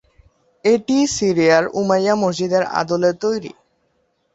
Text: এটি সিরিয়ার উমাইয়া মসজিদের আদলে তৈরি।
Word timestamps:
এটি 0.65 0.97
সিরিয়ার 1.15 1.63
উমাইয়া 1.79 2.13
মসজিদের 2.23 2.63
আদলে 2.79 3.11
তৈরি। 3.23 3.51